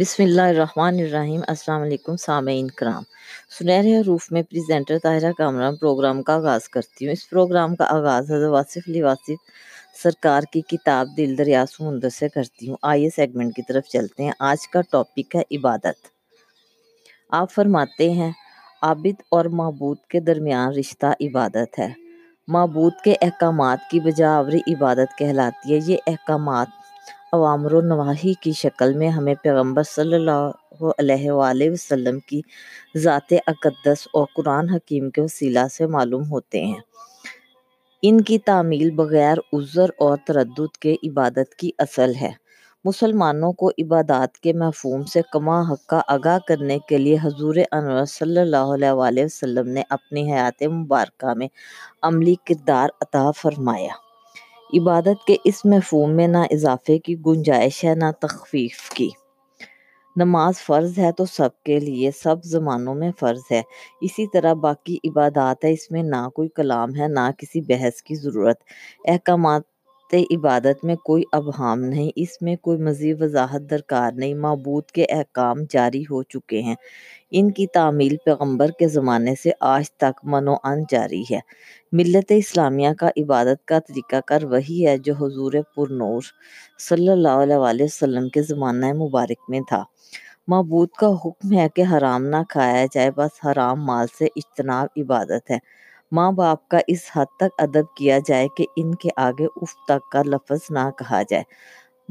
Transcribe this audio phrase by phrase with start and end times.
[0.00, 3.02] بسم اللہ الرحمن الرحیم، السلام علیکم سامعین کرام۔
[3.58, 8.24] سنہرے حروف میں پریزنٹر طاہرہ کامران پروگرام کا آغاز کرتی ہوں۔ اس پروگرام کا آغاز
[8.24, 9.50] حضرت واصف علی واصف
[10.02, 14.32] سرکار کی کتاب دل دریا سمندر سے کرتی ہوں۔ آئیے سیگمنٹ کی طرف چلتے ہیں۔
[14.38, 16.06] آج کا ٹاپک ہے عبادت۔
[17.30, 18.32] آپ فرماتے ہیں،
[18.82, 21.92] عابد اور معبود کے درمیان رشتہ عبادت ہے۔
[22.48, 26.66] معبود کے احکامات کی بجاوری عبادت کہلاتی ہے۔ یہ احکامات
[27.32, 32.40] عوامر و نواحی کی شکل میں ہمیں پیغمبر صلی اللہ علیہ وآلہ وسلم کی
[32.96, 36.80] ذات اقدس اور قرآن حکیم کے وسیلہ سے معلوم ہوتے ہیں۔
[38.02, 42.30] ان کی تعمیل بغیر عذر اور تردد کے عبادت کی اصل ہے۔
[42.84, 48.40] مسلمانوں کو عبادات کے مفہوم سے کما حقہ آگاہ کرنے کے لیے حضور انور صلی
[48.40, 51.48] اللہ علیہ وآلہ وسلم نے اپنی حیات مبارکہ میں
[52.02, 54.09] عملی کردار عطا فرمایا۔
[54.78, 59.08] عبادت کے اس مفہوم میں نہ اضافے کی گنجائش ہے، نہ تخفیف کی۔
[60.16, 63.62] نماز فرض ہے تو سب کے لیے سب زمانوں میں فرض ہے۔
[64.00, 68.14] اسی طرح باقی عبادات ہے اس میں نہ کوئی کلام ہے، نہ کسی بحث کی
[68.14, 68.56] ضرورت۔
[69.04, 69.62] احکامات
[70.14, 75.56] عبادت میں کوئی ابہام نہیں، اس میں کوئی مزید وضاحت درکار نہیں۔ معبود کے احکام
[75.70, 76.74] جاری ہو چکے ہیں۔
[77.30, 81.40] ان کی تعمیل پیغمبر کے زمانے سے آج تک منوعن جاری ہے۔
[81.92, 86.20] ملت اسلامیہ کا عبادت کا طریقہ کر وہی ہے جو حضور پرنور
[86.88, 89.82] صلی اللہ علیہ وآلہ وسلم کے زمانہ مبارک میں تھا۔
[90.48, 95.50] معبود کا حکم ہے کہ حرام نہ کھایا جائے، بس حرام مال سے اجتناب عبادت
[95.50, 95.58] ہے۔
[96.12, 100.10] ماں باپ کا اس حد تک ادب کیا جائے کہ ان کے آگے اف تک
[100.12, 101.42] کا لفظ نہ کہا جائے۔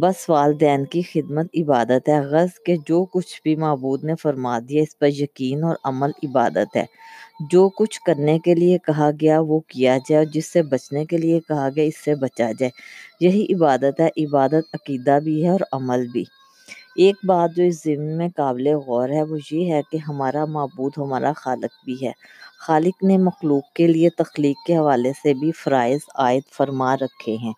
[0.01, 4.81] بس والدین کی خدمت عبادت ہے۔ غرض کہ جو کچھ بھی معبود نے فرما دیا
[4.81, 6.85] اس پر یقین اور عمل عبادت ہے۔
[7.51, 11.17] جو کچھ کرنے کے لیے کہا گیا، وہ کیا جائے، اور جس سے بچنے کے
[11.17, 12.69] لیے کہا گیا، اس سے بچا جائے۔
[13.19, 16.23] یہی عبادت ہے۔ عبادت عقیدہ بھی ہے اور عمل بھی۔
[16.95, 20.91] ایک بات جو اس ضمن میں قابل غور ہے، وہ یہ ہے کہ ہمارا معبود
[20.97, 22.11] ہمارا خالق بھی ہے۔
[22.59, 27.53] خالق نے مخلوق کے لیے تخلیق کے حوالے سے بھی فرائض عائد فرما رکھے ہیں۔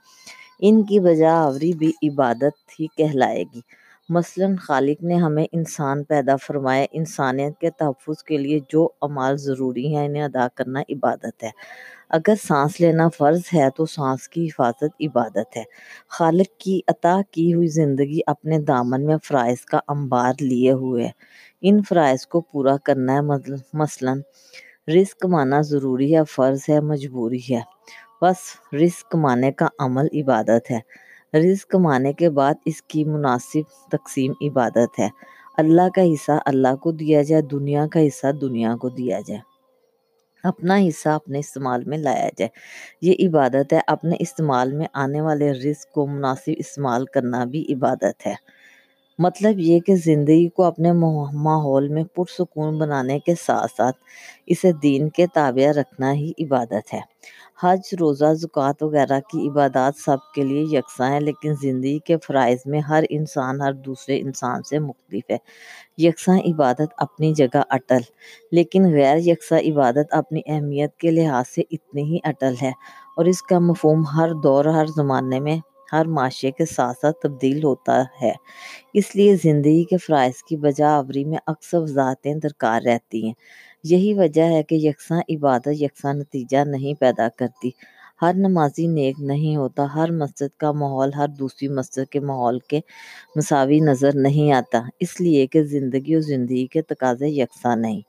[0.62, 3.62] ان کی بجا آوری بھی عبادت ہی کہلائے گی۔
[4.10, 9.96] مثلا خالق نے ہمیں انسان پیدا فرمائے انسانیت کے تحفظ کے لیے جو عمال ضروری
[9.96, 11.50] ہیں، انہیں ادا کرنا عبادت ہے۔
[12.10, 15.64] اگر سانس لینا فرض ہے تو سانس کی حفاظت عبادت ہے۔
[16.08, 21.10] خالق کی عطا کی ہوئی زندگی اپنے دامن میں فرائض کا انبار لیے ہوئے
[21.62, 23.22] ان فرائض کو پورا کرنا ہے
[23.74, 24.14] مثلا
[24.88, 27.62] رزق مانا ضروری ہے، فرض ہے، مجبوری ہے۔
[28.22, 28.38] بس
[28.74, 30.80] رزق کمانے کا عمل عبادت ہے۔
[31.38, 35.10] رزق کمانے کے بعد اس کی مناسب تقسیم عبادت ہے۔
[35.58, 39.40] اللہ کا حصہ اللہ کو دیا جائے، دنیا کا حصہ دنیا کو دیا جائے۔
[40.44, 42.48] اپنا حصہ اپنے استعمال میں لایا جائے۔
[43.02, 48.28] یہ عبادت ہے، اپنے استعمال میں آنے والے رزق کو مناسب استعمال کرنا بھی عبادت
[48.28, 48.34] ہے۔
[49.20, 50.92] مطلب یہ کہ زندگی کو اپنے
[51.34, 53.98] ماحول میں پرسکون بنانے کے ساتھ ساتھ
[54.46, 57.00] اسے دین کے تابع رکھنا ہی عبادت ہے۔
[57.64, 62.58] حج، روزہ، زکوٰۃ وغیرہ کی عبادات سب کے لیے یکساں ہیں، لیکن زندگی کے فرائض
[62.66, 65.38] میں ہر انسان ہر دوسرے انسان سے مختلف ہے۔
[65.98, 68.02] یکساں عبادت اپنی جگہ اٹل،
[68.52, 72.72] لیکن غیر یکساں عبادت اپنی اہمیت کے لحاظ سے اتنی ہی اٹل ہے۔
[73.18, 75.58] اور اس کا مفہوم ہر دور، ہر زمانے میں
[75.92, 78.32] ہر معاشرے کے ساتھ ساتھ تبدیل ہوتا ہے۔
[78.94, 83.34] اس لیے زندگی کے فرائض کی بجا آوری میں اکثر وضاحتیں درکار رہتی ہیں۔
[83.84, 87.70] یہی وجہ ہے کہ یکساں عبادت، یکساں نتیجہ نہیں پیدا کرتی۔
[88.22, 92.80] ہر نمازی نیک نہیں ہوتا، ہر مسجد کا ماحول، ہر دوسری مسجد کے ماحول کے
[93.36, 98.02] مساوی نظر نہیں آتا۔ اس لیے کہ زندگی اور زندگی کے تقاضے یکساں نہیں۔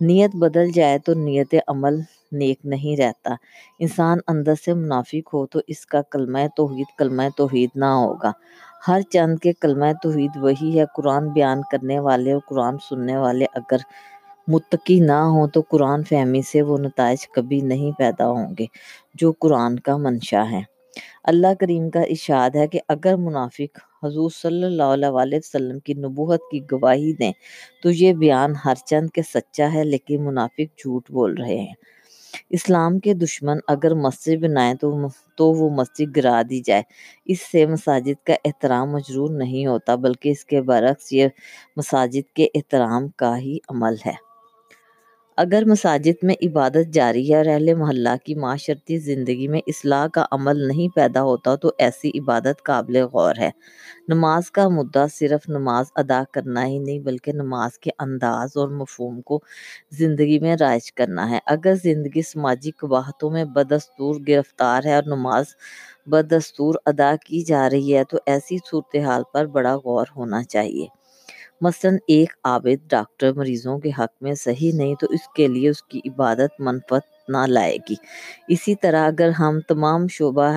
[0.00, 2.00] نیت بدل جائے تو نیت عمل
[2.32, 3.34] نیک نہیں رہتا۔
[3.78, 8.32] انسان اندر سے منافق ہو تو اس کا کلمہ توحید کلمہ توحید نہ ہوگا۔
[8.88, 13.44] ہر چند کے کلمہ توحید وہی ہے۔ قرآن بیان کرنے والے اور قرآن سننے والے
[13.54, 13.76] اگر
[14.48, 18.66] متقی نہ ہوں تو قرآن فہمی سے وہ نتائج کبھی نہیں پیدا ہوں گے
[19.14, 20.62] جو قرآن کا منشا ہے۔
[21.24, 26.40] اللہ کریم کا ارشاد ہے کہ اگر منافق حضور صلی اللہ علیہ وسلم کی نبوت
[26.50, 27.32] کی گواہی دیں
[27.82, 31.74] تو یہ بیان ہر چند کے سچا ہے لیکن منافق جھوٹ بول رہے ہیں۔
[32.50, 36.82] اسلام کے دشمن اگر مسجد بنائیں تو تو وہ مسجد گرا دی جائے۔
[37.24, 41.26] اس سے مساجد کا احترام مجرور نہیں ہوتا بلکہ اس کے برعکس یہ
[41.76, 44.33] مساجد کے احترام کا ہی عمل ہے۔
[45.36, 50.24] اگر مساجد میں عبادت جاری ہے اور اہل محلہ کی معاشرتی زندگی میں اصلاح کا
[50.30, 53.50] عمل نہیں پیدا ہوتا تو ایسی عبادت قابل غور ہے۔
[54.08, 59.20] نماز کا مدعا صرف نماز ادا کرنا ہی نہیں بلکہ نماز کے انداز اور مفہوم
[59.22, 59.40] کو
[59.90, 65.44] زندگی میں رائج کرنا ہے۔ اگر زندگی سماجی قباحتوں میں بدستور، گرفتار ہے اور نماز
[66.06, 70.86] بدستور ادا کی جا رہی ہے تو ایسی صورتحال پر بڑا غور ہونا چاہیے۔
[71.64, 75.82] مثلاً ایک عابد ڈاکٹر مریضوں کے حق میں صحیح نہیں تو اس کے لیے اس
[75.82, 77.94] کی عبادت منفعت نہ لائے گی۔
[78.48, 80.48] اسی طرح اگر ہم تمام شعبہ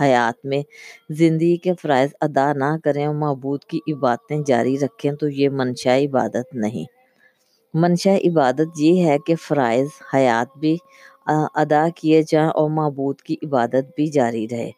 [0.00, 0.62] حیات میں
[1.10, 5.96] زندگی کے فرائض ادا نہ کریں اور معبود کی عبادتیں جاری رکھیں تو یہ منشا
[5.96, 6.84] عبادت نہیں۔
[7.74, 10.76] منشا عبادت یہ ہے کہ فرائض حیات بھی
[11.54, 14.70] ادا کیے جائیں اور معبود کی عبادت بھی جاری رہے۔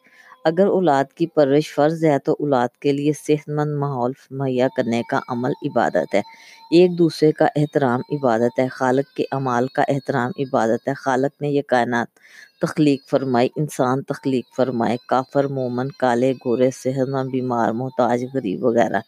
[0.45, 5.03] اگر اولاد کی پرورش فرض ہے تو اولاد کے لیے صحت مند ماحول مہیا کرنے
[5.11, 6.23] کا عمل عبادت ہے۔
[6.71, 11.49] ایک دوسرے کا احترام عبادت ہے۔ خالق کے اعمال کا احترام عبادت ہے۔ خالق نے
[11.49, 12.07] یہ کائنات
[12.61, 19.01] تخلیق فرمائی، انسان تخلیق فرمائے، کافر، مومن، کالے گورے صحت مند بیمار، محتاج، غریب وغیرہ۔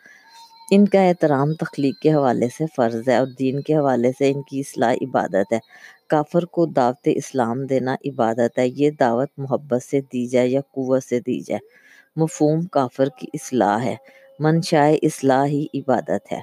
[0.70, 4.42] ان کا احترام تخلیق کے حوالے سے فرض ہے اور دین کے حوالے سے ان
[4.42, 5.58] کی اصلاح عبادت ہے۔
[6.10, 11.02] کافر کو دعوت اسلام دینا عبادت ہے، یہ دعوت محبت سے دی جائے یا قوت
[11.04, 11.60] سے دی جائے۔
[12.16, 13.96] مفہوم کافر کی اصلاح ہے
[14.40, 16.40] منشائے اصلاح ہی عبادت ہے۔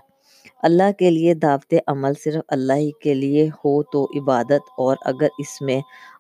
[0.64, 5.28] اللہ کے لیے دعوت عمل صرف اللہ ہی کے لیے ہو تو عبادت، اور اگر
[5.40, 5.80] اس میں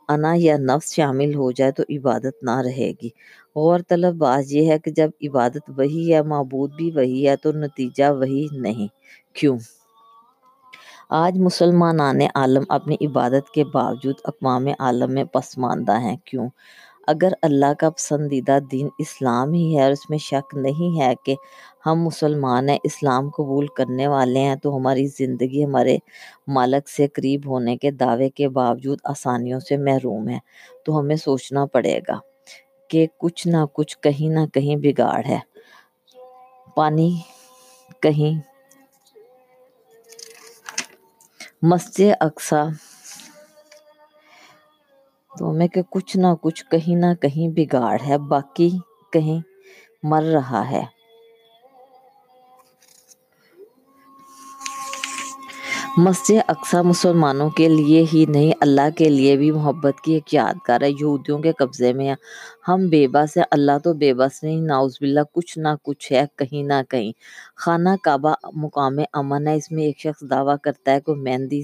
[0.09, 3.09] انا یا نفس شامل ہو جائے تو عبادت نہ رہے گی۔
[3.55, 7.51] غور طلب، بات یہ ہے کہ جب عبادت وہی ہے، معبود بھی وہی ہے، تو
[7.51, 8.87] نتیجہ وہی نہیں۔
[9.33, 9.57] کیوں؟
[11.09, 16.49] آج مسلمانان عالم اپنی عبادت کے باوجود اقوام عالم میں پسماندہ ہیں۔ کیوں؟
[17.07, 21.35] اگر اللہ کا پسندیدہ دین اسلام ہی ہے اور اس میں شک نہیں ہے کہ
[21.85, 25.97] ہم مسلمان ہیں، اسلام قبول کرنے والے ہیں، تو ہماری زندگی ہمارے
[26.47, 30.39] مالک سے قریب ہونے کے دعوے کے باوجود آسانیوں سے محروم ہے
[30.85, 32.19] تو ہمیں سوچنا پڑے گا
[32.87, 35.39] کہ کچھ نہ کچھ کہیں نہ کہیں بگاڑ ہے۔
[36.75, 37.15] پانی
[38.01, 38.56] کہیں
[41.61, 42.63] مسجد اقصا
[45.37, 48.69] تو ہمیں کہ کچھ نہ کچھ کہیں نہ کہیں بگاڑ ہے، باقی
[49.13, 49.41] کہیں
[50.03, 50.85] مر رہا ہے۔
[55.97, 60.81] مسجد اقصا مسلمانوں کے لیے ہی نہیں، اللہ کے لیے بھی محبت کی ایک یادگار
[60.81, 62.15] ہے۔ یہودیوں کے قبضے میں
[62.67, 66.23] ہم بے بس ہیں، اللہ تو بے بس نہیں، نعوذ باللہ کچھ نہ کچھ ہے،
[66.35, 67.11] کہیں نہ کہیں۔
[67.55, 71.61] خانہ کعبہ مقام امن ہے، اس میں ایک شخص دعویٰ کرتا ہے کوئی مہندی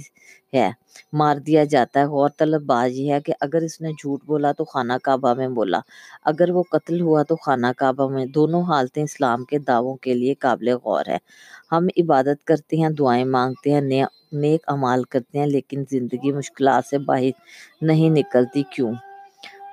[0.53, 0.69] ہے،
[1.13, 4.51] مار دیا جاتا ہے، غور طلب بات یہ ہے کہ اگر اس نے جھوٹ بولا
[4.51, 5.79] تو خانہ کعبہ میں بولا،
[6.25, 10.33] اگر وہ قتل ہوا تو خانہ کعبہ میں۔ دونوں حالتیں اسلام کے دعووں کے لیے
[10.33, 11.17] قابل غور ہے
[11.71, 16.97] ہم عبادت کرتے ہیں، دعائیں مانگتے ہیں، نیک امال کرتے ہیں، لیکن زندگی مشکلات سے
[16.97, 17.33] باہر
[17.81, 18.93] نہیں نکلتی۔ کیوں؟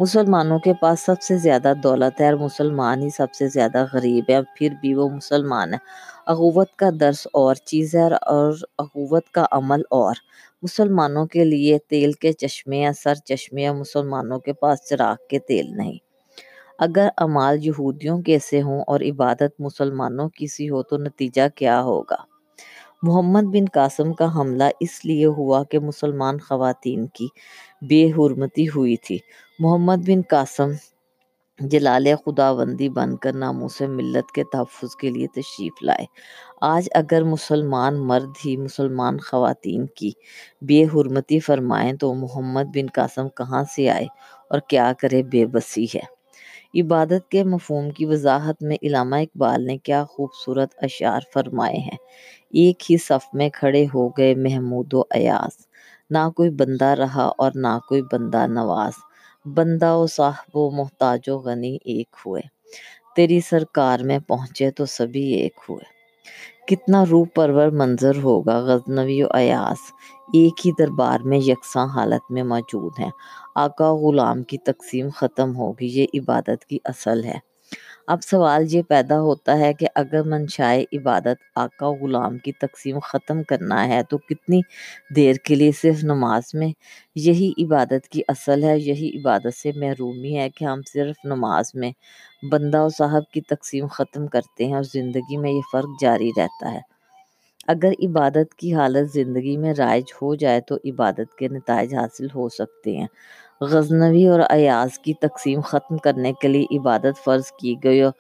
[0.01, 4.25] مسلمانوں کے پاس سب سے زیادہ دولت ہے اور مسلمان ہی سب سے زیادہ غریب
[4.29, 5.79] ہے، پھر بھی وہ مسلمان ہے
[6.27, 10.15] اخوت کا درس اور چیز ہے اور اخوت کا عمل اور۔
[10.63, 15.39] مسلمانوں کے لیے تیل کے چشمے یا سر چشمے یا مسلمانوں کے پاس چراغ کے
[15.39, 15.99] تیل نہیں۔
[16.79, 21.83] اگر امال یہودیوں کے سے ہوں اور عبادت مسلمانوں کی سی ہو تو نتیجہ کیا
[21.83, 22.30] ہوگا؟
[23.03, 27.27] محمد بن قاسم کا حملہ اس لیے ہوا کہ مسلمان خواتین کی
[27.83, 29.19] بے حرمتی ہوئی تھی۔
[29.59, 30.71] محمد بن قاسم
[31.61, 36.05] جلال خداوندی بن کر ناموس ملت کے تحفظ کے لیے تشریف لائے۔
[36.61, 40.11] آج اگر مسلمان مرد ہی مسلمان خواتین کی
[40.63, 44.07] بے حرمتی فرمائیں تو محمد بن قاسم کہاں سے آئے
[44.51, 46.20] اور کیا کرے بے بسی ہے؟
[46.75, 51.97] عبادت کے مفہوم کی وضاحت میں علامہ اقبال نے کیا خوبصورت اشعار فرمائے ہیں۔
[52.51, 55.67] ایک ہی صف میں کھڑے ہو گئے محمود و ایاس۔
[56.11, 58.93] نہ کوئی بندہ رہا اور نہ کوئی بندہ نواز
[59.47, 62.43] بندہ و صاحب و محتاج و غنی ایک ہوئے۔
[63.17, 66.00] تیری سرکار میں پہنچے تو سبھی ایک ہوئے۔
[66.69, 69.93] کتنا روح پرور منظر ہوگا، غزنوی و ایاس
[70.33, 73.11] ایک ہی دربار میں یکساں حالت میں موجود ہیں۔
[73.55, 77.50] آقا غلام کی تقسیم ختم ہوگی، یہ عبادت کی اصل ہے۔
[78.11, 83.43] اب سوال یہ پیدا ہوتا ہے کہ اگر منشائے عبادت آقا غلام کی تقسیم ختم
[83.43, 84.61] کرنا ہے تو کتنی
[85.17, 86.69] دیر کے لیے صرف نماز میں؟
[87.15, 91.93] یہی عبادت کی اصل ہے، یہی عبادت سے محرومی ہے کہ ہم صرف نماز میں
[92.53, 96.73] بندہ و صاحب کی تقسیم ختم کرتے ہیں اور زندگی میں یہ فرق جاری رہتا
[96.73, 96.81] ہے۔
[97.69, 102.49] اگر عبادت کی حالت زندگی میں رائج ہو جائے تو عبادت کے نتائج حاصل ہو
[102.49, 103.07] سکتے ہیں۔
[103.61, 108.13] غزنوی اور ایاز کی تقسیم ختم کرنے کے لیے عبادت فرض کی گئی اور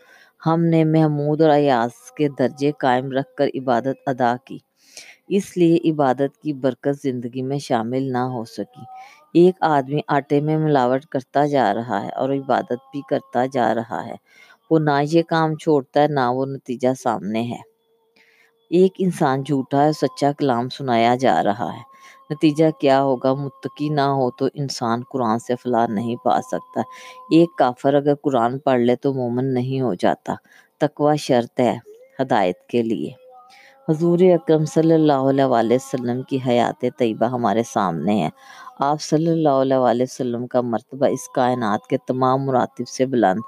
[0.46, 4.58] ہم نے محمود اور ایاز کے درجے قائم رکھ کر عبادت ادا کی۔
[5.28, 8.84] اس لیے عبادت کی برکت زندگی میں شامل نہ ہو سکی۔
[9.34, 14.06] ایک آدمی آٹے میں ملاوٹ کرتا جا رہا ہے اور عبادت بھی کرتا جا رہا
[14.06, 14.14] ہے۔
[14.70, 17.60] وہ نہ یہ کام چھوڑتا ہے، نہ وہ نتیجہ سامنے ہے۔
[18.70, 21.89] ایک انسان جھوٹا ہے سچا کلام سنایا جا رہا ہے۔
[22.30, 26.80] نتیجہ کیا ہوگا؟ متقی نہ ہو تو انسان قرآن سے فلاح نہیں پا سکتا۔
[27.30, 30.34] ایک کافر اگر قرآن پڑھ لے تو مومن نہیں ہو جاتا۔
[30.78, 31.76] تقوی شرط ہے
[32.22, 33.10] ہدایت کے لیے۔
[33.88, 38.28] حضور اکرم صلی اللہ علیہ وآلہ وسلم کی حیات طیبہ ہمارے سامنے ہے۔
[38.78, 43.40] آپ صلی اللہ علیہ وآلہ وسلم کا مرتبہ اس کائنات کے تمام مراتب سے بلند۔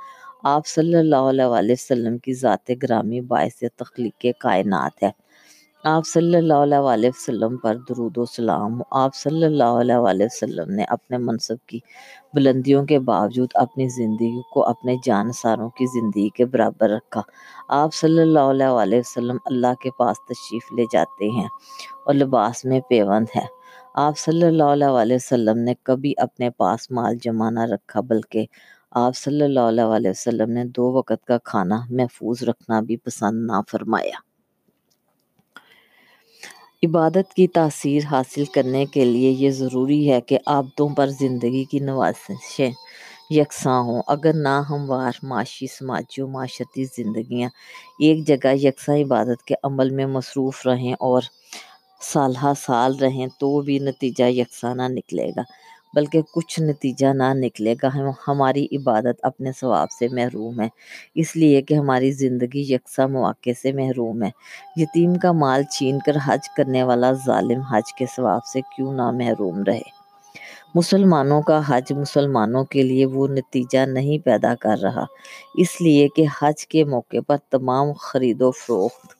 [0.42, 5.21] آپ صلی اللہ علیہ وآلہ وسلم کی ذات گرامی باعث تخلیق کائنات ہے۔
[5.84, 8.80] آپ صلی اللہ علیہ وآلہ وسلم پر درود و سلام.
[8.98, 11.78] آپ صلی اللہ علیہ وآلہ وسلم نے اپنے منصب کی
[12.34, 17.22] بلندیوں کے باوجود اپنی زندگی کو اپنے جانساروں کی زندگی کے برابر رکھا.
[17.70, 21.46] آپ صلی اللہ علیہ وآلہ وسلم اللہ کے پاس تشریف لے جاتے ہیں
[22.04, 23.46] اور لباس میں پیوند ہے.
[23.98, 28.46] آپ صلی اللہ علیہ وآلہ وسلم نے کبھی اپنے پاس مال جمع نہ رکھا، بلکہ
[28.98, 33.50] آپ صلی اللہ علیہ وآلہ وسلم نے دو وقت کا کھانا محفوظ رکھنا بھی پسند
[33.50, 34.30] نہ فرمایا
[36.82, 41.78] عبادت کی تاثیر حاصل کرنے کے لیے یہ ضروری ہے کہ عابدوں پر زندگی کی
[41.78, 42.70] نوازشیں
[43.30, 47.48] یکساں ہوں۔ اگر نہ ہموار، معاشی، سماجی و معاشرتی زندگیاں
[47.98, 51.22] ایک جگہ یکساں عبادت کے عمل میں مصروف رہیں اور
[52.02, 55.42] سالہ سال رہیں تو بھی نتیجہ یکساں نہ نکلے گا۔
[55.94, 57.88] بلکہ کچھ نتیجہ نہ نکلے۔ گا
[58.28, 60.68] ہماری عبادت اپنے ثواب سے محروم ہے،
[61.14, 64.30] اس لیے کہ ہماری زندگی یکساں مواقع سے محروم ہے۔
[64.76, 69.10] یتیم کا مال چھین کر حج کرنے والا ظالم حج کے ثواب سے کیوں نہ
[69.10, 70.02] محروم رہے؟
[70.74, 75.04] مسلمانوں کا حج مسلمانوں کے لیے وہ نتیجہ نہیں پیدا کر رہا،
[75.54, 79.14] اس لیے کہ حج کے موقع پر تمام خرید و فروخت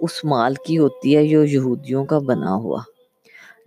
[0.00, 2.80] اس مال کی ہوتی ہے جو یہودیوں کا بنا ہوا۔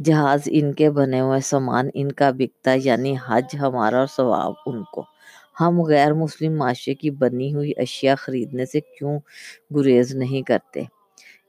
[0.05, 4.83] جہاز ان کے بنے ہوئے سامان ان کا بکتا یعنی حج ہمارا اور ثواب ان
[4.83, 5.03] کو۔
[5.61, 9.19] ہم غیر مسلم معاشرے کی بنی ہوئی اشیاء خریدنے سے کیوں
[9.75, 10.83] گریز نہیں کرتے؟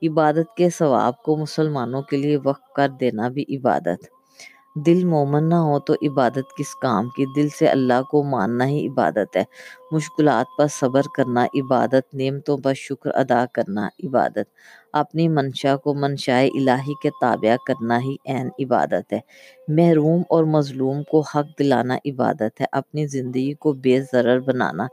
[0.09, 4.07] عبادت کے ثواب کو مسلمانوں کے لیے وقف کر دینا بھی عبادت۔
[4.87, 8.88] دل مومن نہ ہو تو عبادت کس کام کی؟ دل سے اللہ کو ماننا ہی
[8.88, 9.45] عبادت ہے۔
[9.93, 14.49] مشکلات پر صبر کرنا عبادت، نعمتوں پر شکر ادا کرنا عبادت۔
[14.92, 19.21] اپنی منشا کو منشاء الہی کے تابع کرنا ہی عین عبادت ہے۔
[19.68, 24.87] محروم اور مظلوم کو حق دلانا عبادت ہے۔ اپنی زندگی کو بے ضرر بنانا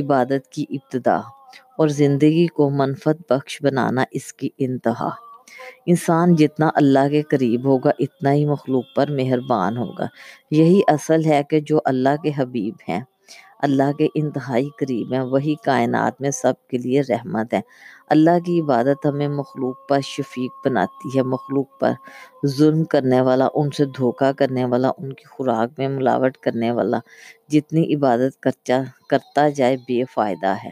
[0.00, 1.16] عبادت کی ابتدا
[1.78, 5.10] اور زندگی کو منفت بخش بنانا اس کی انتہا۔
[5.86, 10.06] انسان جتنا اللہ کے قریب ہوگا، اتنا ہی مخلوق پر مہربان ہوگا۔
[10.50, 13.00] یہی اصل ہے کہ جو اللہ کے حبیب ہیں۔
[13.64, 17.60] اللہ کے انتہائی قریب ہیں، وہی کائنات میں سب کے لیے رحمت ہے
[18.08, 21.92] اللہ کی عبادت ہمیں مخلوق پر شفیق بناتی ہے، مخلوق پر
[22.46, 26.98] ظلم کرنے والا، ان سے دھوکہ کرنے والا، ان کی خوراک میں ملاوٹ کرنے والا۔
[27.48, 28.46] جتنی عبادت
[29.10, 30.70] کرتا جائے بے فائدہ ہے۔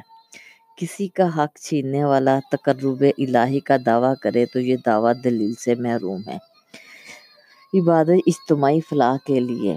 [0.78, 5.74] کسی کا حق چھیننے والا تقرب الہی کا دعویٰ کرے تو یہ دعویٰ دلیل سے
[5.74, 6.38] محروم ہے۔
[7.80, 9.76] عبادت اجتماعی فلاح کے لیے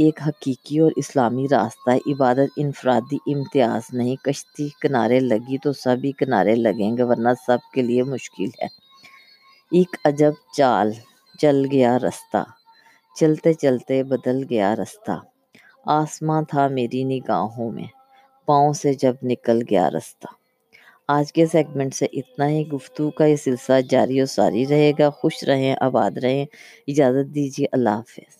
[0.00, 6.12] ایک حقیقی اور اسلامی راستہ ہے عبادت انفرادی امتیاز نہیں۔ کشتی کنارے لگی تو سبھی
[6.12, 8.66] کنارے لگیں گے ورنہ سب کے لیے مشکل ہے۔
[9.70, 10.92] ایک عجب چال
[11.38, 12.44] چل گیا رستہ۔
[13.20, 15.20] چلتے چلتے بدل گیا رستہ۔
[15.86, 17.88] آسماں تھا میری نگاہوں میں۔
[18.46, 20.26] پاؤں سے جب نکل گیا رستہ۔
[21.08, 25.10] آج کے سیگمنٹ سے اتنا ہی گفتگو کا یہ سلسلہ جاری و ساری رہے گا۔
[25.10, 26.44] خوش رہیں، آباد رہیں۔
[26.88, 28.39] اجازت دیجیے۔ اللہ حافظ۔